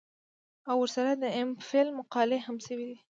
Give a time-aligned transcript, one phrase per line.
[0.69, 2.97] او ورسره د ايم فل مقالې هم شوې دي